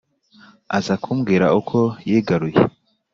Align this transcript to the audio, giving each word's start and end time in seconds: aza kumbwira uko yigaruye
aza 0.77 0.93
kumbwira 1.03 1.45
uko 1.59 1.77
yigaruye 2.09 2.61